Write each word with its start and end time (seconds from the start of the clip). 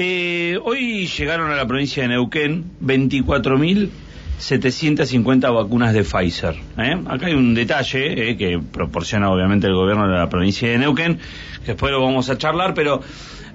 Eh, 0.00 0.56
hoy 0.62 1.08
llegaron 1.08 1.50
a 1.50 1.56
la 1.56 1.66
provincia 1.66 2.04
de 2.04 2.10
Neuquén 2.10 2.70
24.750 2.80 5.52
vacunas 5.52 5.92
de 5.92 6.04
Pfizer. 6.04 6.54
¿eh? 6.78 6.96
Acá 7.04 7.26
hay 7.26 7.34
un 7.34 7.52
detalle 7.52 8.30
eh, 8.30 8.36
que 8.36 8.60
proporciona 8.60 9.28
obviamente 9.28 9.66
el 9.66 9.74
gobierno 9.74 10.06
de 10.06 10.16
la 10.16 10.28
provincia 10.28 10.70
de 10.70 10.78
Neuquén, 10.78 11.18
que 11.64 11.72
después 11.72 11.90
lo 11.90 12.00
vamos 12.00 12.30
a 12.30 12.38
charlar, 12.38 12.74
pero 12.74 13.02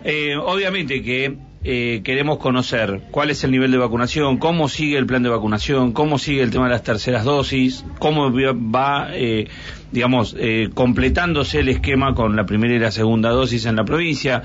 eh, 0.03 0.35
obviamente 0.35 1.01
que 1.01 1.37
eh, 1.65 2.01
queremos 2.03 2.39
conocer 2.39 3.03
cuál 3.09 3.29
es 3.29 3.41
el 3.45 3.51
nivel 3.51 3.71
de 3.71 3.77
vacunación, 3.77 4.37
cómo 4.37 4.67
sigue 4.67 4.97
el 4.97 5.05
plan 5.05 5.23
de 5.23 5.29
vacunación, 5.29 5.93
cómo 5.93 6.19
sigue 6.19 6.43
el 6.43 6.51
tema 6.51 6.65
de 6.65 6.71
las 6.71 6.83
terceras 6.83 7.23
dosis, 7.23 7.85
cómo 7.99 8.33
va, 8.33 9.11
eh, 9.13 9.47
digamos, 9.93 10.35
eh, 10.37 10.69
completándose 10.73 11.61
el 11.61 11.69
esquema 11.69 12.15
con 12.15 12.35
la 12.35 12.45
primera 12.45 12.75
y 12.75 12.79
la 12.79 12.91
segunda 12.91 13.29
dosis 13.29 13.65
en 13.65 13.77
la 13.77 13.85
provincia. 13.85 14.43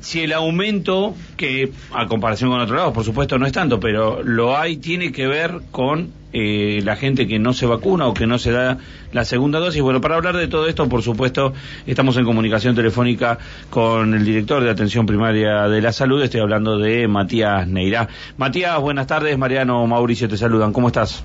Si 0.00 0.20
el 0.20 0.32
aumento, 0.32 1.14
que 1.36 1.72
a 1.92 2.06
comparación 2.06 2.50
con 2.50 2.60
otros 2.60 2.76
lados, 2.76 2.94
por 2.94 3.04
supuesto 3.04 3.38
no 3.38 3.46
es 3.46 3.52
tanto, 3.52 3.80
pero 3.80 4.22
lo 4.22 4.56
hay, 4.56 4.76
tiene 4.76 5.12
que 5.12 5.26
ver 5.26 5.60
con 5.70 6.12
eh, 6.32 6.80
la 6.84 6.96
gente 6.96 7.26
que 7.26 7.38
no 7.38 7.54
se 7.54 7.66
vacuna 7.66 8.06
o 8.06 8.14
que 8.14 8.26
no 8.26 8.38
se 8.38 8.52
da 8.52 8.78
la 9.12 9.24
segunda 9.24 9.58
dosis. 9.58 9.82
Bueno, 9.82 10.00
para 10.00 10.16
hablar 10.16 10.36
de 10.36 10.46
todo 10.46 10.66
esto, 10.66 10.88
por 10.88 11.02
supuesto, 11.02 11.54
estamos 11.86 12.16
en 12.16 12.24
comunicación 12.24 12.74
telefónica 12.74 13.38
con 13.70 14.14
el 14.14 14.24
director 14.24 14.62
de 14.62 14.70
Atención 14.70 15.06
Primaria 15.06 15.68
de 15.68 15.80
la 15.80 15.92
Salud. 15.92 16.22
Estoy 16.22 16.40
hablando 16.40 16.78
de 16.78 17.08
Matías 17.08 17.66
Neira. 17.66 18.08
Matías, 18.36 18.78
buenas 18.80 19.06
tardes. 19.06 19.36
Mariano, 19.38 19.86
Mauricio, 19.86 20.28
te 20.28 20.36
saludan. 20.36 20.72
¿Cómo 20.72 20.88
estás? 20.88 21.24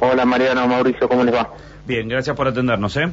Hola 0.00 0.24
Mariano, 0.24 0.66
Mauricio, 0.68 1.08
¿cómo 1.08 1.24
les 1.24 1.34
va? 1.34 1.52
Bien, 1.84 2.08
gracias 2.08 2.36
por 2.36 2.46
atendernos, 2.46 2.96
¿eh? 2.96 3.08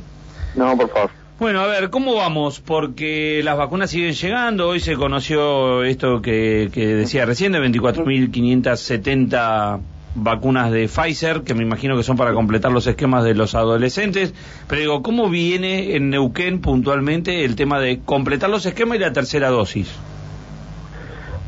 No, 0.55 0.77
por 0.77 0.89
favor. 0.89 1.24
Bueno, 1.37 1.59
a 1.59 1.67
ver, 1.67 1.89
¿cómo 1.89 2.15
vamos? 2.15 2.61
Porque 2.61 3.41
las 3.43 3.57
vacunas 3.57 3.89
siguen 3.89 4.13
llegando. 4.13 4.69
Hoy 4.69 4.79
se 4.79 4.95
conoció 4.95 5.83
esto 5.83 6.21
que, 6.21 6.69
que 6.73 6.95
decía 6.95 7.25
recién, 7.25 7.51
de 7.51 7.59
24.570 7.59 9.81
vacunas 10.15 10.71
de 10.71 10.87
Pfizer, 10.87 11.41
que 11.41 11.53
me 11.53 11.63
imagino 11.63 11.97
que 11.97 12.03
son 12.03 12.15
para 12.15 12.33
completar 12.33 12.71
los 12.71 12.87
esquemas 12.87 13.25
de 13.25 13.35
los 13.35 13.53
adolescentes. 13.53 14.33
Pero 14.69 14.79
digo, 14.79 15.03
¿cómo 15.03 15.29
viene 15.29 15.97
en 15.97 16.09
Neuquén 16.09 16.61
puntualmente 16.61 17.43
el 17.43 17.57
tema 17.57 17.81
de 17.81 17.99
completar 17.99 18.49
los 18.49 18.65
esquemas 18.65 18.95
y 18.95 19.01
la 19.01 19.11
tercera 19.11 19.49
dosis? 19.49 19.91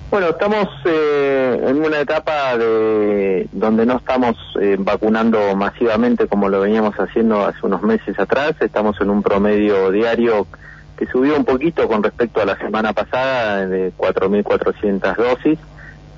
Bueno, 0.10 0.30
estamos 0.30 0.70
eh, 0.86 1.62
en 1.68 1.84
una 1.84 2.00
etapa 2.00 2.58
de 2.58 3.50
donde 3.52 3.86
no 3.86 3.98
estamos 3.98 4.38
eh, 4.62 4.78
vacunando 4.80 5.54
masivamente 5.54 6.28
como 6.28 6.48
lo 6.48 6.62
veníamos 6.62 6.96
haciendo 6.96 7.46
hace 7.46 7.60
unos 7.64 7.82
meses 7.82 8.18
atrás. 8.18 8.56
Estamos 8.62 8.96
en 9.02 9.10
un 9.10 9.22
promedio 9.22 9.92
diario 9.92 10.48
que 10.96 11.08
subió 11.08 11.36
un 11.36 11.44
poquito 11.44 11.90
con 11.90 12.04
respecto 12.04 12.42
a 12.42 12.46
la 12.46 12.58
semana 12.58 12.94
pasada 12.94 13.68
de 13.68 13.92
4.400 13.98 15.18
dosis. 15.18 15.60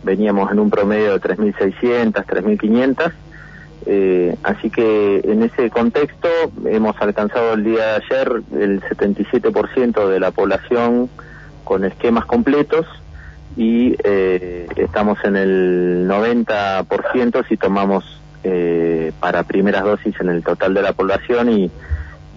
Veníamos 0.03 0.51
en 0.51 0.59
un 0.59 0.69
promedio 0.69 1.17
de 1.17 1.21
3.600, 1.21 2.13
3.500. 2.13 3.11
Eh, 3.87 4.35
así 4.43 4.69
que 4.69 5.21
en 5.23 5.41
ese 5.41 5.71
contexto 5.71 6.29
hemos 6.65 6.95
alcanzado 7.01 7.55
el 7.55 7.63
día 7.63 7.85
de 7.85 8.03
ayer 8.05 8.43
el 8.51 8.81
77% 8.81 10.07
de 10.07 10.19
la 10.19 10.29
población 10.29 11.09
con 11.63 11.85
esquemas 11.85 12.25
completos 12.25 12.85
y 13.57 13.95
eh, 14.03 14.67
estamos 14.75 15.17
en 15.23 15.35
el 15.35 16.07
90% 16.07 17.47
si 17.47 17.57
tomamos 17.57 18.21
eh, 18.43 19.11
para 19.19 19.43
primeras 19.43 19.83
dosis 19.83 20.15
en 20.21 20.29
el 20.29 20.43
total 20.43 20.73
de 20.73 20.81
la 20.81 20.93
población 20.93 21.49
y, 21.49 21.71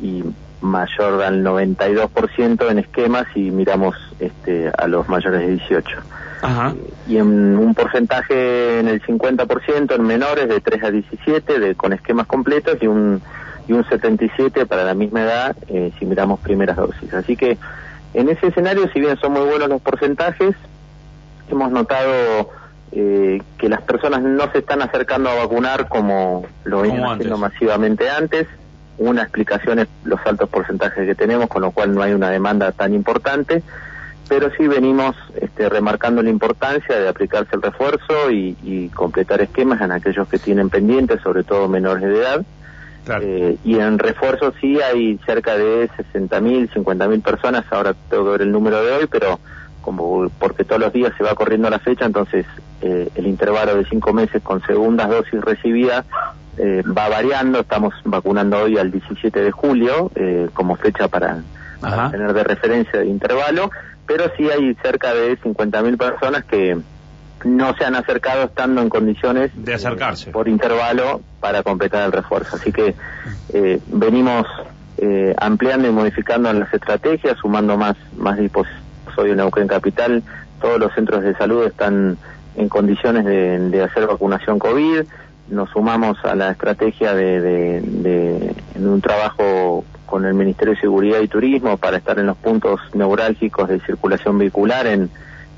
y 0.00 0.24
mayor 0.60 1.22
al 1.22 1.44
92% 1.44 2.70
en 2.70 2.78
esquemas 2.78 3.27
y 3.34 3.50
miramos 3.50 3.96
este, 4.20 4.70
a 4.77 4.86
los 4.86 5.08
mayores 5.08 5.41
de 5.41 5.48
18. 5.48 5.98
Ajá. 6.42 6.74
Y 7.06 7.19
en 7.19 7.56
un 7.56 7.74
porcentaje 7.74 8.80
en 8.80 8.88
el 8.88 9.00
50% 9.02 9.94
en 9.94 10.02
menores 10.02 10.48
de 10.48 10.60
3 10.60 10.84
a 10.84 10.91
17 10.91 11.60
de, 11.60 11.74
con 11.74 11.92
esquemas 11.92 12.26
completos 12.26 12.78
y 12.80 12.86
un, 12.86 13.22
y 13.69 13.72
un 13.72 13.88
77 13.88 14.66
para 14.66 14.84
la 14.84 14.94
misma 14.94 15.22
edad 15.22 15.56
eh, 15.69 15.92
si 15.98 16.06
miramos 16.06 16.41
primeras 16.41 16.76
dosis. 16.76 17.14
Así 17.14 17.37
que 17.37 17.58
en 18.14 18.28
ese 18.28 18.48
escenario, 18.48 18.91
si 18.92 19.00
bien 19.00 19.16
son 19.19 19.32
muy 19.32 19.42
buenos 19.42 19.69
los 19.69 19.81
porcentajes, 19.81 20.54
hemos 21.52 21.70
notado 21.70 22.50
eh, 22.92 23.40
que 23.56 23.68
las 23.68 23.80
personas 23.82 24.22
no 24.22 24.50
se 24.52 24.58
están 24.58 24.82
acercando 24.82 25.30
a 25.30 25.34
vacunar 25.34 25.88
como 25.88 26.44
lo 26.64 26.82
venían 26.82 27.04
haciendo 27.04 27.38
masivamente 27.38 28.10
antes. 28.10 28.46
Una 28.98 29.22
explicación 29.22 29.78
es 29.78 29.88
los 30.04 30.20
altos 30.26 30.48
porcentajes 30.48 31.06
que 31.06 31.14
tenemos, 31.14 31.48
con 31.48 31.62
lo 31.62 31.70
cual 31.70 31.94
no 31.94 32.02
hay 32.02 32.12
una 32.12 32.30
demanda 32.30 32.72
tan 32.72 32.92
importante, 32.92 33.62
pero 34.28 34.50
sí 34.56 34.66
venimos 34.66 35.16
este, 35.40 35.68
remarcando 35.68 36.22
la 36.22 36.30
importancia 36.30 36.98
de 36.98 37.08
aplicarse 37.08 37.56
el 37.56 37.62
refuerzo 37.62 38.30
y, 38.30 38.56
y 38.62 38.88
completar 38.90 39.40
esquemas 39.40 39.80
en 39.80 39.92
aquellos 39.92 40.28
que 40.28 40.38
tienen 40.38 40.69
pendientes, 40.69 41.20
sobre 41.22 41.44
todo 41.44 41.69
menores 41.69 42.02
de 42.02 42.19
edad. 42.19 42.44
Claro. 43.04 43.24
Eh, 43.26 43.56
y 43.64 43.78
en 43.78 43.98
refuerzo 43.98 44.52
sí 44.60 44.80
hay 44.80 45.19
cerca 45.26 45.56
de 45.56 45.88
60.000, 45.88 46.70
50.000 46.70 47.22
personas, 47.22 47.64
ahora 47.70 47.94
tengo 48.08 48.24
que 48.24 48.30
ver 48.30 48.42
el 48.42 48.52
número 48.52 48.84
de 48.84 48.92
hoy, 48.92 49.06
pero 49.10 49.40
como 49.82 50.31
porque 50.38 50.65
todos 50.65 50.81
los 50.81 50.93
días 50.93 51.12
se 51.19 51.25
va 51.25 51.34
corriendo 51.34 51.69
la 51.69 51.78
fecha, 51.78 52.06
entonces 52.06 52.47
eh, 52.81 53.10
el 53.15 53.26
intervalo 53.26 53.76
de 53.76 53.84
cinco 53.84 54.12
meses 54.12 54.43
con 54.43 54.62
segundas 54.62 55.10
dosis 55.10 55.41
recibidas 55.41 56.06
eh, 56.59 56.82
va 56.87 57.09
variando, 57.09 57.60
estamos 57.60 57.94
vacunando 58.04 58.59
hoy 58.62 58.78
al 58.78 58.91
17 58.91 59.41
de 59.41 59.50
julio 59.50 60.10
eh, 60.15 60.48
como 60.53 60.76
fecha 60.76 61.09
para, 61.09 61.43
tener 62.10 62.32
de 62.32 62.44
referencia 62.44 63.00
de 63.00 63.06
intervalo, 63.06 63.70
pero 64.06 64.31
sí 64.37 64.48
hay 64.50 64.75
cerca 64.82 65.15
de 65.15 65.38
50.000 65.38 65.97
personas 65.99 66.44
que 66.44 66.78
no 67.44 67.75
se 67.75 67.84
han 67.84 67.97
acercado 67.97 68.44
estando 68.44 68.82
en 68.82 68.88
condiciones 68.88 69.50
De 69.54 69.75
acercarse. 69.75 70.31
eh, 70.31 70.32
por 70.32 70.49
intervalo 70.49 71.20
para 71.41 71.62
completar 71.62 72.04
el 72.04 72.12
refuerzo. 72.12 72.56
Así 72.56 72.72
que 72.72 72.94
eh, 73.53 73.81
venimos 73.88 74.47
eh, 74.99 75.34
ampliando 75.38 75.88
y 75.88 75.91
modificando 75.91 76.53
las 76.53 76.72
estrategias, 76.72 77.37
sumando 77.38 77.76
más, 77.76 77.97
más 78.16 78.38
dispositivos. 78.38 78.81
Hoy 79.19 79.31
en 79.31 79.37
Neuquén 79.39 79.69
Capital 79.69 80.23
todos 80.61 80.78
los 80.78 80.93
centros 80.95 81.23
de 81.23 81.34
salud 81.34 81.65
están 81.67 82.17
en 82.56 82.69
condiciones 82.69 83.25
de, 83.25 83.59
de 83.71 83.83
hacer 83.83 84.06
vacunación 84.06 84.59
COVID. 84.59 85.03
Nos 85.49 85.71
sumamos 85.71 86.17
a 86.25 86.34
la 86.34 86.50
estrategia 86.50 87.15
de, 87.15 87.41
de- 87.41 87.81
de- 87.81 88.55
en 88.77 88.89
un 88.89 89.00
trabajo 89.00 89.84
con 90.06 90.25
el 90.25 90.34
Ministerio 90.34 90.75
de 90.75 90.81
Seguridad 90.81 91.21
y 91.21 91.28
Turismo 91.28 91.77
para 91.78 91.97
estar 91.97 92.19
en 92.19 92.27
los 92.27 92.37
puntos 92.37 92.81
neurálgicos 92.95 93.69
de 93.69 93.81
circulación 93.81 94.39
vehicular 94.39 94.87
en, 94.87 95.11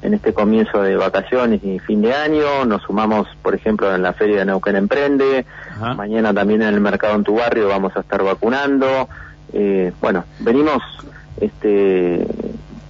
en 0.03 0.15
este 0.15 0.33
comienzo 0.33 0.81
de 0.83 0.97
vacaciones 0.97 1.63
y 1.65 1.79
fin 1.81 2.01
de 2.03 2.15
año. 2.15 2.65
Nos 2.65 2.83
sumamos, 2.83 3.27
por 3.43 3.55
ejemplo, 3.55 3.95
en 3.95 4.03
la 4.03 4.13
Feria 4.15 4.39
de 4.39 4.45
Neuquén 4.47 4.77
Emprende. 4.77 5.45
Ajá. 5.71 5.95
Mañana 5.95 6.33
también 6.33 6.63
en 6.63 6.69
el 6.75 6.81
mercado 6.81 7.15
en 7.17 7.25
tu 7.25 7.35
barrio 7.37 7.69
vamos 7.69 7.97
a 7.97 8.01
estar 8.01 8.23
vacunando. 8.23 9.09
Eh, 9.53 9.93
bueno, 10.01 10.25
venimos 10.41 10.83
este, 11.41 12.27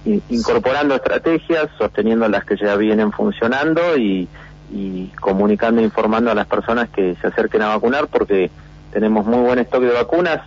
incorporando 0.05 0.95
estrategias, 0.95 1.69
sosteniendo 1.77 2.27
las 2.27 2.45
que 2.45 2.55
ya 2.57 2.75
vienen 2.75 3.11
funcionando 3.11 3.97
y, 3.97 4.27
y 4.71 5.07
comunicando 5.19 5.81
e 5.81 5.83
informando 5.83 6.31
a 6.31 6.35
las 6.35 6.47
personas 6.47 6.89
que 6.89 7.15
se 7.21 7.27
acerquen 7.27 7.61
a 7.61 7.69
vacunar 7.69 8.07
porque 8.07 8.49
tenemos 8.91 9.25
muy 9.25 9.39
buen 9.39 9.59
stock 9.59 9.81
de 9.81 9.93
vacunas. 9.93 10.41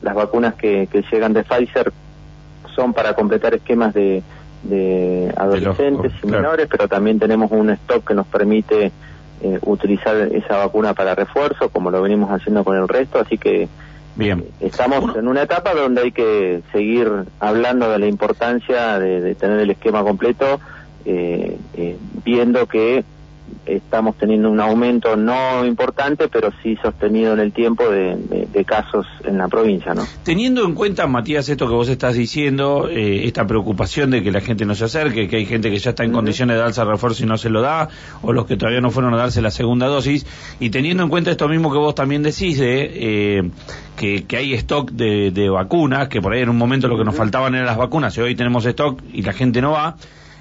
Las 0.00 0.14
vacunas 0.14 0.54
que, 0.54 0.88
que 0.90 1.04
llegan 1.12 1.32
de 1.32 1.44
Pfizer 1.44 1.92
son 2.74 2.92
para 2.92 3.14
completar 3.14 3.54
esquemas 3.54 3.94
de, 3.94 4.22
de 4.62 5.32
adolescentes 5.36 6.12
y 6.18 6.20
claro. 6.26 6.42
menores, 6.42 6.68
pero 6.70 6.88
también 6.88 7.18
tenemos 7.18 7.50
un 7.52 7.70
stock 7.70 8.06
que 8.06 8.14
nos 8.14 8.26
permite 8.26 8.92
eh, 9.42 9.58
utilizar 9.62 10.16
esa 10.16 10.56
vacuna 10.56 10.94
para 10.94 11.14
refuerzo, 11.14 11.68
como 11.68 11.90
lo 11.90 12.00
venimos 12.02 12.30
haciendo 12.30 12.64
con 12.64 12.76
el 12.76 12.88
resto, 12.88 13.18
así 13.18 13.38
que 13.38 13.68
Bien. 14.14 14.44
estamos 14.60 15.16
en 15.16 15.26
una 15.26 15.42
etapa 15.42 15.74
donde 15.74 16.02
hay 16.02 16.12
que 16.12 16.60
seguir 16.70 17.10
hablando 17.40 17.88
de 17.90 17.98
la 17.98 18.06
importancia 18.06 18.98
de, 18.98 19.20
de 19.20 19.34
tener 19.34 19.60
el 19.60 19.70
esquema 19.70 20.02
completo, 20.02 20.60
eh, 21.04 21.56
eh, 21.74 21.96
viendo 22.24 22.66
que 22.66 23.04
estamos 23.66 24.16
teniendo 24.16 24.50
un 24.50 24.60
aumento 24.60 25.16
no 25.16 25.64
importante, 25.64 26.28
pero 26.28 26.50
sí 26.62 26.76
sostenido 26.82 27.32
en 27.34 27.40
el 27.40 27.52
tiempo 27.52 27.88
de, 27.88 28.16
de- 28.16 28.46
de 28.52 28.64
casos 28.64 29.06
en 29.24 29.38
la 29.38 29.48
provincia, 29.48 29.94
¿no? 29.94 30.06
Teniendo 30.22 30.64
en 30.64 30.74
cuenta, 30.74 31.06
Matías, 31.06 31.48
esto 31.48 31.66
que 31.68 31.74
vos 31.74 31.88
estás 31.88 32.14
diciendo, 32.14 32.88
eh, 32.90 33.26
esta 33.26 33.46
preocupación 33.46 34.10
de 34.10 34.22
que 34.22 34.30
la 34.30 34.40
gente 34.40 34.64
no 34.64 34.74
se 34.74 34.84
acerque, 34.84 35.28
que 35.28 35.36
hay 35.36 35.46
gente 35.46 35.70
que 35.70 35.78
ya 35.78 35.90
está 35.90 36.04
en 36.04 36.12
condiciones 36.12 36.56
de 36.56 36.62
darse 36.62 36.84
refuerzo 36.84 37.22
y 37.22 37.26
no 37.26 37.36
se 37.38 37.50
lo 37.50 37.60
da, 37.62 37.88
o 38.22 38.32
los 38.32 38.46
que 38.46 38.56
todavía 38.56 38.80
no 38.80 38.90
fueron 38.90 39.14
a 39.14 39.16
darse 39.16 39.40
la 39.42 39.50
segunda 39.50 39.86
dosis, 39.86 40.26
y 40.60 40.70
teniendo 40.70 41.02
en 41.02 41.08
cuenta 41.08 41.30
esto 41.30 41.48
mismo 41.48 41.72
que 41.72 41.78
vos 41.78 41.94
también 41.94 42.22
decís 42.22 42.58
de 42.58 42.90
eh, 42.94 43.50
que, 43.96 44.24
que 44.24 44.36
hay 44.36 44.54
stock 44.54 44.90
de, 44.90 45.30
de 45.30 45.48
vacunas, 45.48 46.08
que 46.08 46.20
por 46.20 46.32
ahí 46.32 46.42
en 46.42 46.48
un 46.48 46.56
momento 46.58 46.88
lo 46.88 46.98
que 46.98 47.04
nos 47.04 47.14
faltaban 47.14 47.54
eran 47.54 47.66
las 47.66 47.76
vacunas, 47.78 48.16
y 48.18 48.20
hoy 48.20 48.34
tenemos 48.34 48.64
stock 48.66 49.00
y 49.12 49.22
la 49.22 49.32
gente 49.32 49.60
no 49.60 49.72
va. 49.72 49.96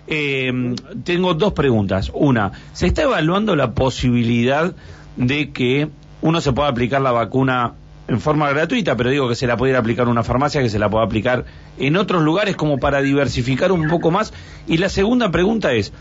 Eh, 0.07 0.75
tengo 1.03 1.33
dos 1.33 1.53
preguntas. 1.53 2.11
Una, 2.13 2.51
¿se 2.73 2.87
está 2.87 3.03
evaluando 3.03 3.55
la 3.55 3.73
posibilidad 3.73 4.73
de 5.15 5.51
que 5.51 5.89
uno 6.21 6.41
se 6.41 6.53
pueda 6.53 6.69
aplicar 6.69 7.01
la 7.01 7.11
vacuna 7.11 7.73
en 8.07 8.19
forma 8.19 8.49
gratuita, 8.49 8.97
pero 8.97 9.09
digo 9.09 9.29
que 9.29 9.35
se 9.35 9.47
la 9.47 9.55
puede 9.55 9.71
ir 9.71 9.77
a 9.77 9.79
aplicar 9.79 10.05
en 10.05 10.11
una 10.11 10.23
farmacia, 10.23 10.61
que 10.61 10.69
se 10.69 10.79
la 10.79 10.89
pueda 10.89 11.05
aplicar 11.05 11.45
en 11.77 11.95
otros 11.95 12.21
lugares 12.23 12.55
como 12.57 12.77
para 12.77 13.01
diversificar 13.01 13.71
un 13.71 13.87
poco 13.87 14.11
más. 14.11 14.33
Y 14.67 14.77
la 14.77 14.89
segunda 14.89 15.31
pregunta 15.31 15.71
es, 15.71 15.93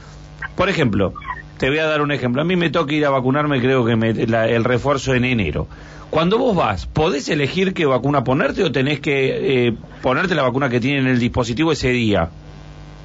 por 0.56 0.68
ejemplo, 0.68 1.14
te 1.58 1.68
voy 1.68 1.78
a 1.78 1.86
dar 1.86 2.02
un 2.02 2.10
ejemplo. 2.10 2.42
A 2.42 2.44
mí 2.44 2.56
me 2.56 2.70
toca 2.70 2.94
ir 2.94 3.06
a 3.06 3.10
vacunarme, 3.10 3.60
creo 3.60 3.84
que 3.84 3.92
el 3.92 4.64
refuerzo 4.64 5.14
en 5.14 5.24
enero. 5.24 5.68
Cuando 6.10 6.38
vos 6.38 6.56
vas, 6.56 6.86
¿podés 6.86 7.28
elegir 7.28 7.72
qué 7.72 7.86
vacuna 7.86 8.24
ponerte 8.24 8.64
o 8.64 8.72
tenés 8.72 8.98
que 8.98 9.68
eh, 9.68 9.74
ponerte 10.02 10.34
la 10.34 10.42
vacuna 10.42 10.68
que 10.68 10.80
tiene 10.80 10.98
en 10.98 11.06
el 11.06 11.20
dispositivo 11.20 11.70
ese 11.70 11.90
día? 11.90 12.30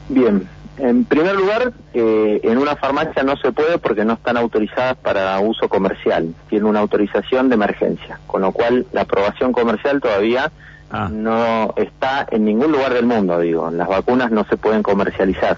Bien, 0.09 0.47
en 0.77 1.05
primer 1.05 1.35
lugar, 1.35 1.73
eh, 1.93 2.41
en 2.43 2.57
una 2.57 2.75
farmacia 2.75 3.23
no 3.23 3.37
se 3.37 3.51
puede 3.51 3.77
porque 3.77 4.03
no 4.03 4.13
están 4.13 4.37
autorizadas 4.37 4.97
para 4.97 5.39
uso 5.39 5.69
comercial. 5.69 6.33
Tienen 6.49 6.67
una 6.67 6.79
autorización 6.79 7.49
de 7.49 7.55
emergencia, 7.55 8.19
con 8.27 8.41
lo 8.41 8.51
cual 8.51 8.85
la 8.91 9.01
aprobación 9.01 9.53
comercial 9.53 10.01
todavía 10.01 10.51
ah. 10.91 11.09
no 11.11 11.73
está 11.77 12.27
en 12.29 12.45
ningún 12.45 12.71
lugar 12.71 12.93
del 12.93 13.05
mundo, 13.05 13.39
digo. 13.39 13.71
Las 13.71 13.87
vacunas 13.87 14.31
no 14.31 14.45
se 14.45 14.57
pueden 14.57 14.83
comercializar. 14.83 15.57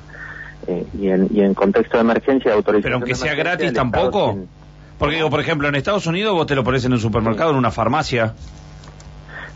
Eh, 0.67 0.85
y, 0.99 1.07
en, 1.09 1.29
y 1.33 1.41
en 1.41 1.53
contexto 1.53 1.97
de 1.97 2.01
emergencia, 2.01 2.53
autorización. 2.53 2.83
Pero 2.83 2.95
aunque 2.95 3.15
sea 3.15 3.33
gratis 3.35 3.73
tampoco. 3.73 4.37
Porque 4.99 5.15
digo, 5.15 5.29
por 5.29 5.39
ejemplo, 5.39 5.67
en 5.67 5.75
Estados 5.75 6.07
Unidos 6.07 6.33
vos 6.33 6.45
te 6.45 6.55
lo 6.55 6.63
pones 6.63 6.83
en 6.85 6.93
un 6.93 6.99
supermercado, 6.99 7.51
en 7.51 7.57
una 7.57 7.71
farmacia. 7.71 8.33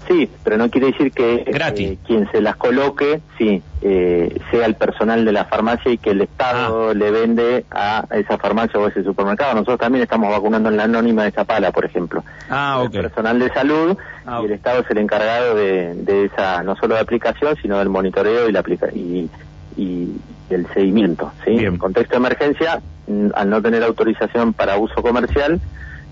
Sí, 0.07 0.29
pero 0.43 0.57
no 0.57 0.69
quiere 0.69 0.87
decir 0.87 1.11
que 1.11 1.45
eh, 1.45 1.97
quien 2.05 2.29
se 2.31 2.41
las 2.41 2.55
coloque, 2.55 3.21
sí, 3.37 3.61
eh, 3.81 4.35
sea 4.49 4.65
el 4.65 4.75
personal 4.75 5.23
de 5.23 5.31
la 5.31 5.45
farmacia 5.45 5.91
y 5.91 5.97
que 5.97 6.11
el 6.11 6.21
Estado 6.21 6.89
ah. 6.89 6.93
le 6.93 7.11
vende 7.11 7.65
a 7.69 8.05
esa 8.11 8.37
farmacia 8.37 8.79
o 8.79 8.87
ese 8.87 9.03
supermercado. 9.03 9.53
Nosotros 9.53 9.79
también 9.79 10.03
estamos 10.03 10.29
vacunando 10.31 10.69
en 10.69 10.77
la 10.77 10.83
anónima 10.83 11.23
de 11.23 11.31
Zapala, 11.31 11.71
por 11.71 11.85
ejemplo. 11.85 12.23
Ah, 12.49 12.81
El 12.83 12.91
personal 12.91 13.39
de 13.39 13.49
salud 13.53 13.97
ah, 14.25 14.39
y 14.41 14.45
el 14.45 14.51
Estado 14.53 14.81
es 14.81 14.89
el 14.89 14.97
encargado 14.97 15.55
de, 15.55 16.25
esa, 16.25 16.63
no 16.63 16.75
solo 16.75 16.95
de 16.95 17.01
aplicación, 17.01 17.55
sino 17.61 17.77
del 17.77 17.89
monitoreo 17.89 18.49
y 18.49 18.51
la 18.51 18.61
aplica 18.61 18.87
y, 18.91 19.29
y 19.77 20.09
el 20.49 20.67
seguimiento. 20.73 21.31
¿sí? 21.45 21.51
En 21.51 21.77
contexto 21.77 22.13
de 22.13 22.17
emergencia, 22.17 22.81
mm, 23.07 23.27
al 23.35 23.49
no 23.49 23.61
tener 23.61 23.83
autorización 23.83 24.53
para 24.53 24.77
uso 24.77 25.01
comercial, 25.01 25.61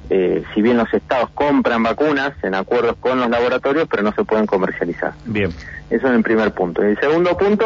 eh, 0.10 0.44
si 0.54 0.62
bien 0.62 0.78
los 0.78 0.92
estados 0.94 1.30
compran 1.32 1.84
vacunas 1.84 2.34
en 2.44 2.56
acuerdos 2.56 2.96
con 3.00 3.20
los 3.20 3.30
laboratorios, 3.30 3.88
pero 3.90 4.04
no 4.04 4.12
se 4.14 4.24
pueden 4.24 4.46
comercializar. 4.46 5.14
Bien. 5.26 5.52
Eso 5.90 6.08
es 6.08 6.14
el 6.14 6.24
primer 6.24 6.52
punto. 6.52 6.82
El 6.82 7.00
segundo 7.00 7.38
punto, 7.38 7.66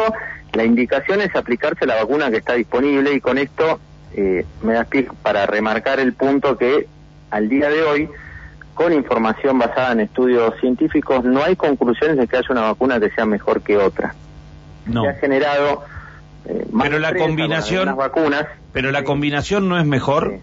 la 0.52 0.64
indicación 0.64 1.20
es 1.22 1.34
aplicarse 1.34 1.86
la 1.86 1.96
vacuna 1.96 2.30
que 2.30 2.38
está 2.38 2.54
disponible 2.54 3.14
y 3.14 3.20
con 3.20 3.38
esto 3.38 3.80
eh, 4.14 4.44
me 4.62 4.74
da 4.74 4.84
pie 4.84 5.08
para 5.22 5.46
remarcar 5.46 6.00
el 6.00 6.12
punto 6.12 6.58
que 6.58 6.86
al 7.30 7.48
día 7.48 7.68
de 7.68 7.82
hoy, 7.82 8.08
con 8.74 8.92
información 8.92 9.58
basada 9.58 9.92
en 9.92 10.00
estudios 10.00 10.54
científicos, 10.60 11.24
no 11.24 11.42
hay 11.42 11.56
conclusiones 11.56 12.16
de 12.16 12.26
que 12.26 12.36
haya 12.36 12.48
una 12.50 12.62
vacuna 12.62 13.00
que 13.00 13.10
sea 13.10 13.24
mejor 13.24 13.62
que 13.62 13.76
otra. 13.76 14.14
No. 14.86 15.02
Se 15.02 15.08
ha 15.08 15.14
generado 15.14 15.84
eh, 16.46 16.66
pero 16.78 16.98
la 16.98 17.14
combinación 17.14 17.96
vacunas. 17.96 18.46
Pero 18.72 18.90
la 18.90 19.04
combinación 19.04 19.68
no 19.68 19.78
es 19.78 19.86
mejor. 19.86 20.40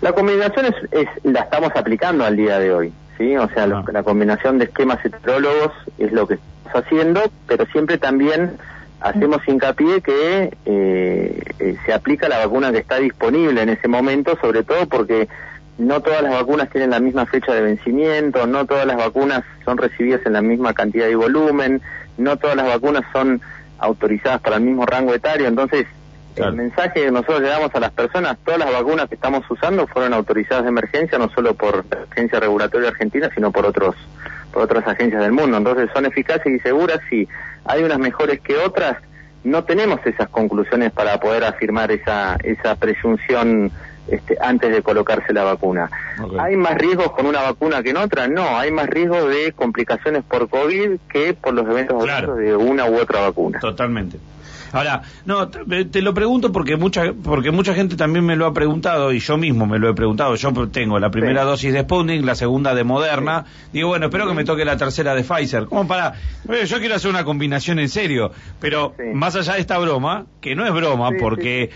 La 0.00 0.12
combinación 0.12 0.66
es, 0.66 1.08
la 1.24 1.40
estamos 1.40 1.72
aplicando 1.74 2.24
al 2.24 2.36
día 2.36 2.58
de 2.58 2.72
hoy, 2.72 2.92
¿sí? 3.16 3.36
O 3.36 3.48
sea, 3.48 3.64
ah. 3.64 3.84
la 3.92 4.02
combinación 4.02 4.58
de 4.58 4.66
esquemas 4.66 5.04
heterólogos 5.04 5.72
es 5.98 6.12
lo 6.12 6.26
que 6.26 6.34
estamos 6.34 6.84
haciendo, 6.84 7.22
pero 7.46 7.66
siempre 7.66 7.98
también 7.98 8.58
hacemos 9.00 9.46
hincapié 9.46 10.00
que 10.00 10.56
eh, 10.64 11.42
eh, 11.58 11.76
se 11.84 11.92
aplica 11.92 12.28
la 12.28 12.38
vacuna 12.38 12.72
que 12.72 12.78
está 12.78 12.98
disponible 12.98 13.62
en 13.62 13.70
ese 13.70 13.88
momento, 13.88 14.38
sobre 14.40 14.62
todo 14.62 14.86
porque 14.86 15.28
no 15.78 16.00
todas 16.00 16.22
las 16.22 16.32
vacunas 16.32 16.70
tienen 16.70 16.90
la 16.90 17.00
misma 17.00 17.26
fecha 17.26 17.52
de 17.52 17.60
vencimiento, 17.60 18.46
no 18.46 18.66
todas 18.66 18.86
las 18.86 18.96
vacunas 18.96 19.44
son 19.64 19.78
recibidas 19.78 20.20
en 20.26 20.32
la 20.32 20.42
misma 20.42 20.74
cantidad 20.74 21.08
y 21.08 21.14
volumen, 21.14 21.80
no 22.18 22.36
todas 22.36 22.56
las 22.56 22.66
vacunas 22.66 23.04
son 23.12 23.40
autorizadas 23.78 24.40
para 24.40 24.56
el 24.56 24.62
mismo 24.62 24.86
rango 24.86 25.14
etario, 25.14 25.46
entonces 25.46 25.86
el 26.38 26.52
mensaje 26.54 27.04
que 27.04 27.10
nosotros 27.10 27.42
le 27.42 27.48
damos 27.48 27.74
a 27.74 27.80
las 27.80 27.92
personas, 27.92 28.38
todas 28.44 28.60
las 28.60 28.72
vacunas 28.72 29.08
que 29.08 29.14
estamos 29.14 29.44
usando 29.50 29.86
fueron 29.86 30.14
autorizadas 30.14 30.64
de 30.64 30.70
emergencia, 30.70 31.18
no 31.18 31.28
solo 31.30 31.54
por 31.54 31.84
la 31.90 32.04
Agencia 32.10 32.40
Regulatoria 32.40 32.88
Argentina, 32.88 33.30
sino 33.34 33.50
por 33.52 33.66
otros 33.66 33.94
por 34.52 34.62
otras 34.62 34.86
agencias 34.86 35.22
del 35.22 35.32
mundo. 35.32 35.56
Entonces 35.56 35.90
son 35.92 36.06
eficaces 36.06 36.52
y 36.52 36.58
seguras. 36.60 37.00
Si 37.10 37.28
hay 37.64 37.82
unas 37.82 37.98
mejores 37.98 38.40
que 38.40 38.56
otras, 38.56 38.96
no 39.44 39.64
tenemos 39.64 40.00
esas 40.04 40.28
conclusiones 40.28 40.92
para 40.92 41.20
poder 41.20 41.44
afirmar 41.44 41.90
esa, 41.90 42.36
esa 42.42 42.74
presunción 42.76 43.70
este, 44.08 44.38
antes 44.40 44.72
de 44.72 44.82
colocarse 44.82 45.32
la 45.32 45.44
vacuna. 45.44 45.90
¿Hay 46.38 46.56
más 46.56 46.76
riesgos 46.78 47.12
con 47.12 47.26
una 47.26 47.42
vacuna 47.42 47.82
que 47.82 47.90
en 47.90 47.98
otra? 47.98 48.26
No, 48.26 48.58
hay 48.58 48.70
más 48.70 48.88
riesgo 48.88 49.28
de 49.28 49.52
complicaciones 49.52 50.24
por 50.24 50.48
COVID 50.48 50.98
que 51.10 51.34
por 51.34 51.52
los 51.52 51.66
eventos 51.66 52.02
de 52.36 52.56
una 52.56 52.86
u 52.86 52.98
otra 52.98 53.20
vacuna. 53.20 53.58
Totalmente. 53.60 54.18
Ahora, 54.72 55.02
no, 55.24 55.48
te 55.48 56.02
lo 56.02 56.14
pregunto 56.14 56.52
porque 56.52 56.76
mucha, 56.76 57.12
porque 57.12 57.50
mucha 57.50 57.74
gente 57.74 57.96
también 57.96 58.24
me 58.24 58.36
lo 58.36 58.46
ha 58.46 58.52
preguntado 58.52 59.12
y 59.12 59.20
yo 59.20 59.36
mismo 59.36 59.66
me 59.66 59.78
lo 59.78 59.88
he 59.90 59.94
preguntado. 59.94 60.34
Yo 60.34 60.52
tengo 60.68 60.98
la 60.98 61.10
primera 61.10 61.44
dosis 61.44 61.72
de 61.72 61.80
Sputnik, 61.80 62.24
la 62.24 62.34
segunda 62.34 62.74
de 62.74 62.84
Moderna. 62.84 63.44
Digo, 63.72 63.88
bueno, 63.88 64.06
espero 64.06 64.26
que 64.26 64.34
me 64.34 64.44
toque 64.44 64.64
la 64.64 64.76
tercera 64.76 65.14
de 65.14 65.24
Pfizer. 65.24 65.66
Como 65.66 65.86
para, 65.86 66.14
yo 66.66 66.78
quiero 66.78 66.94
hacer 66.94 67.10
una 67.10 67.24
combinación 67.24 67.78
en 67.78 67.88
serio, 67.88 68.32
pero 68.60 68.94
más 69.14 69.36
allá 69.36 69.54
de 69.54 69.60
esta 69.60 69.78
broma, 69.78 70.26
que 70.40 70.54
no 70.54 70.66
es 70.66 70.72
broma, 70.72 71.10
porque, 71.18 71.70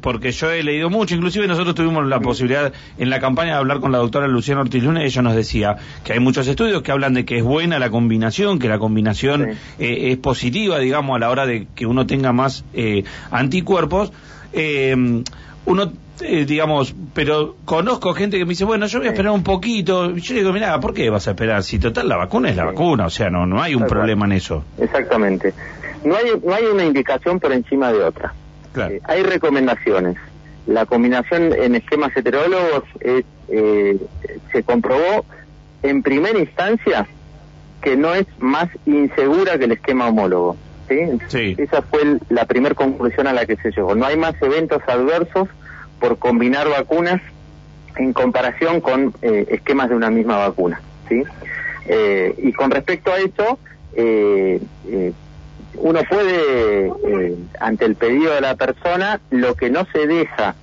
porque 0.00 0.32
yo 0.32 0.50
he 0.50 0.62
leído 0.62 0.90
mucho, 0.90 1.14
inclusive 1.14 1.46
nosotros 1.46 1.74
tuvimos 1.74 2.06
la 2.06 2.20
posibilidad 2.20 2.72
en 2.98 3.10
la 3.10 3.20
campaña 3.20 3.52
de 3.52 3.58
hablar 3.58 3.80
con 3.80 3.92
la 3.92 3.98
doctora 3.98 4.28
Luciana 4.28 4.62
Ortiz 4.62 4.82
Luna, 4.82 5.04
ella 5.04 5.22
nos 5.22 5.34
decía 5.34 5.76
que 6.04 6.12
hay 6.12 6.20
muchos 6.20 6.46
estudios 6.46 6.82
que 6.82 6.92
hablan 6.92 7.14
de 7.14 7.24
que 7.24 7.38
es 7.38 7.44
buena 7.44 7.78
la 7.78 7.90
combinación, 7.90 8.58
que 8.58 8.68
la 8.68 8.78
combinación 8.78 9.50
eh, 9.78 10.10
es 10.10 10.16
positiva, 10.18 10.78
digamos, 10.78 11.16
a 11.16 11.18
la 11.18 11.30
hora 11.30 11.46
de 11.46 11.66
que 11.74 11.86
uno 11.86 12.06
tenga 12.12 12.34
más 12.34 12.62
eh, 12.74 13.04
anticuerpos, 13.30 14.12
eh, 14.52 14.94
uno, 15.64 15.92
eh, 16.20 16.44
digamos, 16.44 16.94
pero 17.14 17.56
conozco 17.64 18.12
gente 18.12 18.36
que 18.36 18.44
me 18.44 18.50
dice, 18.50 18.66
bueno, 18.66 18.84
yo 18.84 18.98
voy 18.98 19.08
a 19.08 19.12
esperar 19.12 19.32
un 19.32 19.42
poquito. 19.42 20.14
Yo 20.16 20.34
digo, 20.34 20.52
mira, 20.52 20.78
¿por 20.78 20.92
qué 20.92 21.08
vas 21.08 21.26
a 21.28 21.30
esperar? 21.30 21.62
Si 21.62 21.78
total 21.78 22.10
la 22.10 22.18
vacuna 22.18 22.50
es 22.50 22.56
la 22.56 22.66
vacuna, 22.66 23.06
o 23.06 23.10
sea, 23.10 23.30
no, 23.30 23.46
no 23.46 23.62
hay 23.62 23.74
un 23.74 23.86
problema 23.86 24.26
en 24.26 24.32
eso. 24.32 24.62
Exactamente. 24.76 25.54
No 26.04 26.14
hay, 26.14 26.38
no 26.44 26.54
hay 26.54 26.64
una 26.64 26.84
indicación 26.84 27.40
por 27.40 27.50
encima 27.50 27.90
de 27.90 28.04
otra. 28.04 28.34
hay 29.04 29.22
recomendaciones. 29.22 30.18
La 30.66 30.84
combinación 30.84 31.54
en 31.54 31.76
esquemas 31.76 32.14
heterólogos 32.14 32.84
se 33.48 34.62
comprobó 34.64 35.24
en 35.82 36.02
primera 36.02 36.38
instancia 36.38 37.06
que 37.80 37.96
no 37.96 38.12
es 38.12 38.26
más 38.38 38.68
insegura 38.84 39.58
que 39.58 39.64
el 39.64 39.72
esquema 39.72 40.08
homólogo. 40.08 40.58
¿Sí? 41.28 41.54
Esa 41.58 41.82
fue 41.82 42.18
la 42.28 42.44
primera 42.44 42.74
conclusión 42.74 43.26
a 43.26 43.32
la 43.32 43.46
que 43.46 43.56
se 43.56 43.70
llegó. 43.70 43.94
No 43.94 44.06
hay 44.06 44.16
más 44.16 44.34
eventos 44.40 44.82
adversos 44.86 45.48
por 46.00 46.18
combinar 46.18 46.68
vacunas 46.68 47.20
en 47.96 48.12
comparación 48.12 48.80
con 48.80 49.14
eh, 49.22 49.46
esquemas 49.50 49.88
de 49.90 49.96
una 49.96 50.10
misma 50.10 50.38
vacuna, 50.38 50.80
¿sí? 51.08 51.22
Eh, 51.86 52.34
y 52.38 52.52
con 52.52 52.70
respecto 52.70 53.12
a 53.12 53.18
eso, 53.18 53.58
eh, 53.94 54.60
uno 55.74 56.00
puede, 56.08 56.92
ante 57.60 57.84
el 57.84 57.96
pedido 57.96 58.34
de 58.34 58.40
la 58.40 58.54
persona, 58.56 59.20
lo 59.30 59.54
que 59.54 59.70
no 59.70 59.86
se 59.92 60.06
deja 60.06 60.54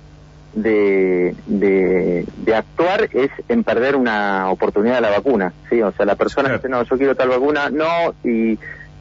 de, 0.54 1.34
de, 1.46 2.54
actuar 2.54 3.08
es 3.12 3.30
en 3.48 3.62
perder 3.62 3.96
una 3.96 4.50
oportunidad 4.50 4.96
de 4.96 5.00
la 5.02 5.10
vacuna, 5.10 5.52
¿sí? 5.68 5.80
O 5.82 5.92
sea, 5.92 6.04
la 6.06 6.16
persona 6.16 6.52
dice, 6.52 6.68
no, 6.68 6.82
yo 6.82 6.98
quiero 6.98 7.14
tal 7.14 7.28
vacuna, 7.28 7.70
no, 7.70 8.14
y 8.24 8.58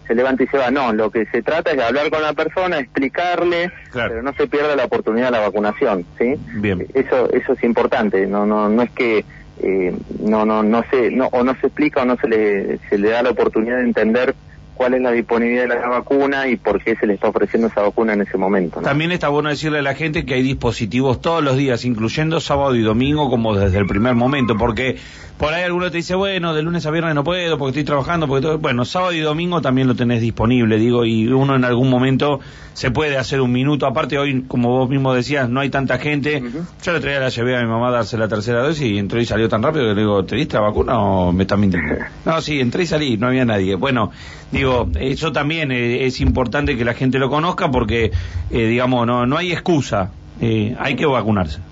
se 0.09 0.15
levanta 0.15 0.43
y 0.43 0.47
se 0.47 0.57
va. 0.57 0.71
No, 0.71 0.91
lo 0.91 1.11
que 1.11 1.27
se 1.27 1.43
trata 1.43 1.69
es 1.69 1.77
de 1.77 1.83
hablar 1.83 2.09
con 2.09 2.23
la 2.23 2.33
persona, 2.33 2.79
explicarle, 2.79 3.71
pero 3.93 4.23
no 4.23 4.33
se 4.33 4.47
pierda 4.47 4.75
la 4.75 4.85
oportunidad 4.85 5.27
de 5.27 5.31
la 5.33 5.39
vacunación, 5.41 6.03
¿sí? 6.17 6.35
Bien. 6.55 6.87
Eso, 6.95 7.31
eso 7.31 7.53
es 7.53 7.63
importante. 7.63 8.25
No, 8.25 8.45
no, 8.47 8.69
no 8.69 8.81
es 8.81 8.89
que 8.89 9.23
eh, 9.61 9.95
no, 10.19 10.45
no, 10.45 10.63
no 10.63 10.83
se, 10.89 11.11
no, 11.11 11.27
o 11.27 11.43
no 11.43 11.55
se 11.61 11.67
explica 11.67 12.01
o 12.01 12.05
no 12.05 12.17
se 12.17 12.27
le, 12.27 12.79
se 12.89 12.97
le 12.97 13.09
da 13.09 13.21
la 13.21 13.29
oportunidad 13.29 13.77
de 13.77 13.83
entender 13.83 14.33
cuál 14.73 14.93
es 14.93 15.01
la 15.01 15.11
disponibilidad 15.11 15.63
de 15.63 15.67
la 15.67 15.89
vacuna 15.89 16.47
y 16.47 16.55
por 16.55 16.81
qué 16.81 16.95
se 16.95 17.05
le 17.05 17.15
está 17.15 17.27
ofreciendo 17.27 17.67
esa 17.67 17.81
vacuna 17.81 18.13
en 18.13 18.21
ese 18.21 18.37
momento. 18.37 18.79
También 18.79 19.11
está 19.11 19.27
bueno 19.27 19.49
decirle 19.49 19.79
a 19.79 19.81
la 19.81 19.93
gente 19.93 20.25
que 20.25 20.35
hay 20.35 20.41
dispositivos 20.41 21.19
todos 21.19 21.43
los 21.43 21.57
días, 21.57 21.83
incluyendo 21.83 22.39
sábado 22.39 22.73
y 22.75 22.81
domingo, 22.81 23.29
como 23.29 23.53
desde 23.53 23.77
el 23.77 23.85
primer 23.85 24.15
momento, 24.15 24.55
porque 24.57 24.97
por 25.39 25.53
ahí 25.53 25.63
alguno 25.63 25.89
te 25.89 25.95
dice, 25.95 26.15
bueno, 26.15 26.53
de 26.53 26.61
lunes 26.61 26.85
a 26.85 26.91
viernes 26.91 27.15
no 27.15 27.23
puedo 27.23 27.57
porque 27.57 27.69
estoy 27.69 27.85
trabajando, 27.85 28.27
porque 28.27 28.41
todo... 28.41 28.57
bueno, 28.59 28.83
sábado 28.83 29.13
y 29.13 29.21
domingo 29.21 29.61
también 29.61 29.87
lo 29.87 29.95
tenés 29.95 30.19
disponible, 30.19 30.77
digo, 30.77 31.05
y 31.05 31.29
uno 31.29 31.55
en 31.55 31.63
algún 31.63 31.89
momento 31.89 32.41
se 32.73 32.91
puede 32.91 33.17
hacer 33.17 33.39
un 33.39 33.53
minuto. 33.53 33.87
Aparte 33.87 34.17
hoy, 34.17 34.43
como 34.49 34.71
vos 34.71 34.89
mismo 34.89 35.13
decías, 35.13 35.49
no 35.49 35.61
hay 35.61 35.69
tanta 35.69 35.97
gente. 35.97 36.43
Yo 36.83 36.91
le 36.91 36.99
traía 36.99 37.21
la 37.21 37.29
llevé 37.29 37.55
a 37.55 37.61
mi 37.61 37.67
mamá 37.67 37.87
a 37.87 37.91
darse 37.91 38.17
la 38.17 38.27
tercera 38.27 38.61
dosis 38.61 38.83
y 38.83 38.97
entró 38.97 39.21
y 39.21 39.25
salió 39.25 39.47
tan 39.47 39.63
rápido 39.63 39.85
que 39.85 39.93
le 39.95 40.01
digo, 40.01 40.25
¿te 40.25 40.35
diste 40.35 40.55
la 40.55 40.63
vacuna 40.63 40.99
o 40.99 41.31
me 41.31 41.43
estás 41.43 41.57
mintiendo? 41.57 41.95
no, 42.25 42.41
sí, 42.41 42.59
entré 42.59 42.83
y 42.83 42.87
salí, 42.87 43.15
no 43.15 43.27
había 43.27 43.45
nadie. 43.45 43.75
Bueno, 43.75 44.11
digo, 44.51 44.89
eso 44.99 45.31
también 45.31 45.71
eh, 45.71 46.05
es 46.05 46.19
importante 46.19 46.75
que 46.75 46.83
la 46.83 46.95
gente 46.95 47.17
lo 47.17 47.29
conozca 47.29 47.71
porque, 47.71 48.11
eh, 48.51 48.65
digamos, 48.67 49.07
no, 49.07 49.25
no 49.25 49.37
hay 49.37 49.53
excusa, 49.53 50.11
eh, 50.41 50.75
hay 50.77 50.97
que 50.97 51.05
vacunarse. 51.05 51.68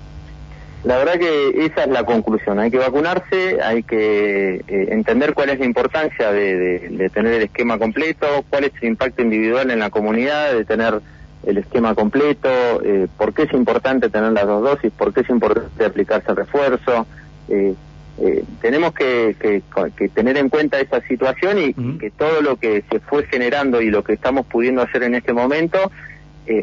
La 0.88 0.98
verdad 0.98 1.20
que 1.20 1.66
esa 1.66 1.84
es 1.84 1.90
la 1.90 2.06
conclusión. 2.06 2.60
Hay 2.60 2.72
que 2.72 2.78
vacunarse, 2.78 3.62
hay 3.62 3.84
que 3.84 4.64
eh, 4.70 4.88
entender 4.92 5.34
cuál 5.34 5.50
es 5.50 5.60
la 5.60 5.66
importancia 5.66 6.32
de, 6.32 7.12
tener 7.14 7.34
el 7.34 7.42
esquema 7.42 7.78
completo, 7.78 8.26
cuál 8.50 8.64
es 8.64 8.72
el 8.80 8.88
impacto 8.88 9.22
individual 9.22 9.70
en 9.70 9.80
la 9.80 9.90
comunidad, 9.90 10.54
de 10.54 10.64
tener 10.64 11.02
el 11.46 11.58
esquema 11.58 11.94
completo, 11.94 12.48
eh, 12.86 13.08
por 13.18 13.34
qué 13.34 13.44
es 13.44 13.52
importante 13.52 14.10
tener 14.10 14.32
las 14.32 14.48
dos 14.48 14.64
dosis, 14.64 14.90
por 14.98 15.14
qué 15.14 15.22
es 15.22 15.30
importante 15.30 15.84
aplicarse 15.84 16.32
el 16.32 16.38
refuerzo. 16.38 17.06
Eh, 17.50 17.76
tenemos 18.62 18.94
que, 18.94 19.62
tener 20.14 20.38
en 20.38 20.48
cuenta 20.48 20.80
esa 20.80 21.02
situación 21.02 21.58
y, 21.60 21.74
que 21.98 22.12
todo 22.12 22.42
lo 22.42 22.56
que 22.56 22.86
se 22.90 23.02
fue 23.02 23.26
generando 23.26 23.82
y 23.82 23.90
lo 23.90 24.06
que 24.06 24.14
estamos 24.14 24.46
pudiendo 24.46 24.82
hacer 24.82 25.04
en 25.04 25.16
este 25.16 25.34
momento, 25.34 25.92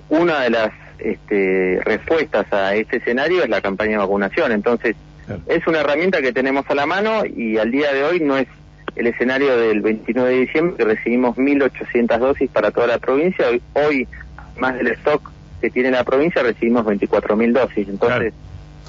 una 0.09 0.41
de 0.41 0.51
las 0.51 0.73
este, 0.99 1.81
respuestas 1.85 2.53
a 2.53 2.75
este 2.75 2.99
escenario 2.99 3.43
es 3.43 3.49
la 3.49 3.61
campaña 3.61 3.93
de 3.93 3.99
vacunación. 3.99 4.53
Entonces, 4.53 4.97
es 5.47 5.67
una 5.67 5.81
herramienta 5.81 6.21
que 6.21 6.33
tenemos 6.33 6.65
a 6.69 6.75
la 6.75 6.87
mano 6.87 7.25
y 7.25 7.57
al 7.59 7.71
día 7.71 7.93
de 7.93 8.05
hoy 8.05 8.21
no 8.21 8.37
es 8.37 8.47
el 8.97 9.07
escenario 9.07 9.57
del 9.57 9.81
29 9.81 10.31
de 10.31 10.41
diciembre 10.41 10.77
que 10.77 10.85
recibimos 10.85 11.37
1.800 11.37 12.19
dosis 12.19 12.51
para 12.51 12.71
toda 12.71 12.87
la 12.87 12.99
provincia. 12.99 13.47
Hoy, 13.73 14.07
más 14.59 14.77
del 14.77 14.89
stock 14.89 15.31
que 15.61 15.71
tiene 15.71 15.91
la 15.91 16.05
provincia, 16.05 16.43
recibimos 16.43 16.85
24.000 16.85 17.53
dosis. 17.53 17.89
Entonces, 17.89 18.35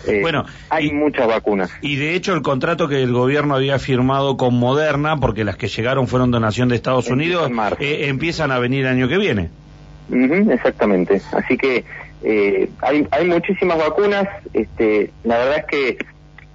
eh, 0.08 0.22
bueno, 0.22 0.46
hay 0.70 0.92
muchas 0.92 1.28
vacunas. 1.28 1.72
Y 1.82 1.96
de 1.96 2.16
hecho 2.16 2.34
el 2.34 2.42
contrato 2.42 2.88
que 2.88 3.02
el 3.02 3.14
gobierno 3.14 3.56
había 3.56 3.80
firmado 3.80 4.38
con 4.38 4.54
Moderna, 4.54 5.18
porque 5.18 5.44
las 5.44 5.56
que 5.56 5.68
llegaron 5.68 6.08
fueron 6.08 6.32
donación 6.32 6.70
de 6.70 6.76
Estados 6.76 7.10
Unidos, 7.10 7.50
eh, 7.80 8.08
empiezan 8.08 8.52
a 8.52 8.60
venir 8.60 8.82
el 8.82 8.92
año 8.92 9.08
que 9.08 9.18
viene 9.18 9.50
exactamente. 10.12 11.22
Así 11.32 11.58
que 11.58 11.84
eh, 12.24 12.70
hay, 12.82 13.08
hay 13.12 13.28
muchísimas 13.28 13.78
vacunas. 13.78 14.28
Este, 14.54 15.12
la 15.24 15.38
verdad 15.38 15.58
es 15.60 15.66
que 15.66 15.98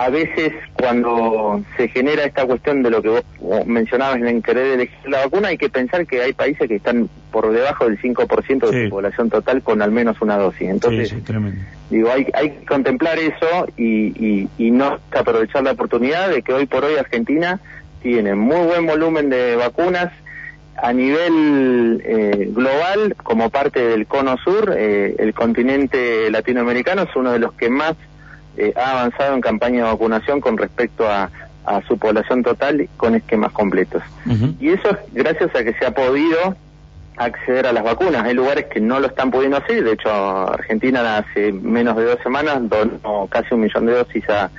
a 0.01 0.09
veces 0.09 0.55
cuando 0.73 1.63
se 1.77 1.89
genera 1.89 2.25
esta 2.25 2.47
cuestión 2.47 2.83
de 2.83 2.89
lo 2.89 3.03
que 3.03 3.11
vos 3.11 3.25
mencionabas 3.67 4.23
en 4.23 4.41
querer 4.41 4.69
elegir 4.69 5.11
la 5.11 5.25
vacuna, 5.25 5.49
hay 5.49 5.59
que 5.59 5.69
pensar 5.69 6.07
que 6.07 6.23
hay 6.23 6.33
países 6.33 6.67
que 6.69 6.77
están 6.77 7.11
por 7.31 7.53
debajo 7.53 7.85
del 7.85 8.01
5% 8.01 8.71
de 8.71 8.85
su 8.85 8.91
población 8.91 9.29
total 9.29 9.61
con 9.63 9.83
al 9.83 9.91
menos 9.91 10.23
una 10.23 10.39
dosis. 10.39 10.71
Entonces, 10.71 11.15
digo, 11.91 12.11
hay, 12.11 12.27
hay 12.33 12.51
que 12.51 12.65
contemplar 12.65 13.19
eso 13.19 13.67
y, 13.77 14.07
y, 14.17 14.49
y 14.57 14.71
no 14.71 14.99
aprovechar 15.13 15.65
la 15.65 15.73
oportunidad 15.73 16.31
de 16.31 16.41
que 16.41 16.55
hoy 16.55 16.65
por 16.65 16.83
hoy 16.83 16.97
Argentina 16.97 17.61
tiene 18.03 18.35
muy 18.35 18.67
buen 18.67 18.87
volumen 18.87 19.29
de 19.29 19.57
vacunas, 19.57 20.11
a 20.77 20.93
nivel 20.93 22.03
eh, 22.05 22.49
global, 22.51 23.17
como 23.23 23.51
parte 23.51 23.81
del 23.81 24.07
cono 24.07 24.37
sur, 24.39 24.75
eh, 24.77 25.15
el 25.19 25.35
continente 25.35 26.31
latinoamericano 26.31 27.03
es 27.03 27.15
uno 27.15 27.33
de 27.33 27.39
los 27.39 27.53
que 27.53 27.69
más 27.69 27.95
eh, 28.57 28.73
ha 28.77 28.93
avanzado 28.93 29.35
en 29.35 29.41
campaña 29.41 29.85
de 29.85 29.91
vacunación 29.93 30.41
con 30.41 30.57
respecto 30.57 31.09
a, 31.09 31.31
su 31.87 31.99
población 31.99 32.43
total 32.43 32.89
con 32.97 33.15
esquemas 33.15 33.53
completos. 33.53 34.03
Y 34.59 34.71
eso 34.71 34.91
es 34.91 34.97
gracias 35.13 35.55
a 35.55 35.63
que 35.63 35.73
se 35.75 35.87
ha 35.87 35.93
podido 35.93 36.57
acceder 37.17 37.67
a 37.67 37.73
las 37.73 37.85
vacunas. 37.85 38.25
Hay 38.25 38.35
lugares 38.35 38.67
que 38.67 38.81
no 38.81 38.99
lo 38.99 39.07
están 39.07 39.31
pudiendo 39.31 39.59
hacer, 39.59 39.85
de 39.85 39.93
hecho 39.93 40.11
Argentina 40.11 41.19
hace 41.19 41.53
menos 41.53 41.97
de 41.97 42.07
dos 42.07 42.19
semanas 42.25 42.59
donó 42.69 43.29
casi 43.29 43.55
un 43.55 43.61
millón 43.61 43.87
de 43.87 43.93
dosis 43.93 44.29
a, 44.31 44.51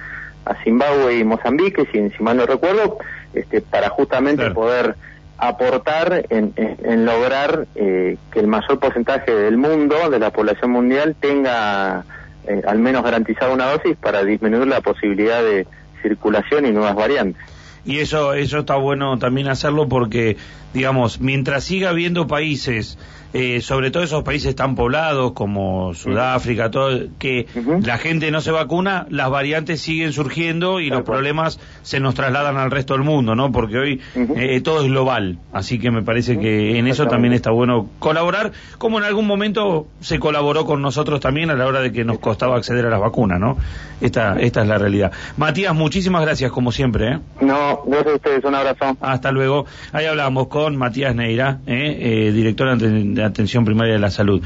Zimbabue 0.64 1.18
y 1.18 1.24
Mozambique, 1.26 1.86
si, 1.92 2.10
si 2.12 2.24
mal 2.24 2.38
no 2.38 2.46
recuerdo, 2.46 2.98
este, 3.34 3.62
para 3.62 3.90
justamente 3.90 4.50
poder 4.52 4.96
aportar 5.42 6.28
en, 6.30 7.06
lograr 7.06 7.68
eh, 7.74 8.18
que 8.32 8.40
el 8.40 8.48
mayor 8.48 8.80
porcentaje 8.80 9.34
del 9.34 9.58
mundo, 9.58 10.12
de 10.12 10.20
la 10.20 10.30
población 10.30 10.70
mundial, 10.70 11.16
tenga 11.20 12.06
eh, 12.48 12.62
al 12.68 12.78
menos 12.78 13.04
garantizada 13.04 13.52
una 13.52 13.72
dosis 13.72 13.98
para 13.98 14.24
disminuir 14.24 14.68
la 14.68 14.82
posibilidad 14.82 15.44
de 15.44 15.66
circulación 16.04 16.68
y 16.68 16.72
nuevas 16.72 16.94
variantes. 16.94 17.42
Y 17.84 18.00
eso, 18.00 18.36
eso 18.36 18.60
está 18.60 18.76
bueno 18.76 19.18
también 19.18 19.48
hacerlo 19.48 19.90
porque, 19.90 20.38
digamos, 20.76 21.20
mientras 21.20 21.64
siga 21.64 21.90
habiendo 21.90 22.28
países 22.28 23.00
eh, 23.34 23.62
sobre 23.62 23.92
todo 23.92 24.04
esos 24.04 24.24
países 24.24 24.56
tan 24.56 24.76
poblados 24.76 25.32
como 25.32 25.94
Sudáfrica, 25.94 26.70
todo, 26.70 27.00
que 27.18 27.48
la 27.82 27.98
gente 27.98 28.30
no 28.30 28.42
se 28.42 28.52
vacuna, 28.52 29.06
las 29.10 29.30
variantes 29.30 29.82
siguen 29.82 30.12
surgiendo 30.12 30.80
y 30.80 30.90
los 30.90 31.04
problemas 31.04 31.60
se 31.82 32.00
nos 32.00 32.14
trasladan 32.14 32.58
al 32.58 32.72
resto 32.72 32.94
del 32.94 33.04
mundo, 33.04 33.34
¿no? 33.36 33.52
Porque 33.52 33.78
hoy 33.78 34.02
eh, 34.16 34.60
todo 34.62 34.82
es 34.82 34.88
global, 34.88 35.40
así 35.54 35.80
que 35.80 35.92
me 35.92 36.02
parece 36.02 36.40
que 36.40 36.78
en 36.78 36.88
eso 36.88 37.08
también 37.08 37.34
está 37.34 37.52
bueno 37.52 37.90
colaborar, 38.00 38.52
como 38.78 39.00
en 39.00 39.06
algún 39.06 39.28
momento 39.28 39.88
se 40.02 40.20
colaboró 40.20 40.66
con 40.66 40.82
nosotros 40.82 41.20
también 41.20 41.50
a 41.52 41.56
la 41.56 41.68
hora 41.68 41.82
de 41.82 41.92
que 41.92 42.04
nos 42.04 42.20
costaba 42.20 42.58
acceder 42.58 42.86
a 42.86 42.90
las 42.90 43.00
vacunas, 43.00 43.40
¿no? 43.40 43.58
Esta, 44.02 44.40
esta 44.40 44.64
es 44.64 44.68
la 44.68 44.78
realidad. 44.78 45.12
Matías, 45.38 45.76
muchísimas 45.76 46.24
gracias 46.24 46.52
como 46.52 46.72
siempre. 46.72 47.14
¿eh? 47.14 47.20
No, 47.42 47.84
gracias 47.86 48.14
a 48.14 48.16
ustedes, 48.16 48.44
un 48.44 48.56
abrazo. 48.56 48.98
Hasta 49.00 49.32
luego. 49.32 49.66
Ahí 49.92 50.06
hablamos 50.06 50.48
con 50.48 50.76
Matías 50.76 51.16
Neira, 51.16 51.60
¿eh? 51.68 52.32
director 52.34 52.68
de 53.22 53.30
atención 53.30 53.66
primaria 53.66 53.94
de 53.94 54.00
la 54.00 54.12
salud. 54.12 54.42